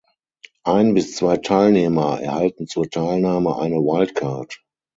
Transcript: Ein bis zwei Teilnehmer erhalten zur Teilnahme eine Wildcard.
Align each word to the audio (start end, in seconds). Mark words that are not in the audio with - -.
Ein 0.63 0.95
bis 0.95 1.15
zwei 1.15 1.37
Teilnehmer 1.37 2.19
erhalten 2.21 2.65
zur 2.65 2.89
Teilnahme 2.89 3.55
eine 3.57 3.75
Wildcard. 3.77 4.59